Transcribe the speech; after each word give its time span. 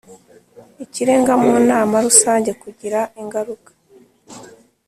Ikirenga 0.83 1.33
mu 1.43 1.53
nama 1.69 1.95
rusange 2.05 2.51
kugira 2.61 2.99
ingaruka 3.21 3.69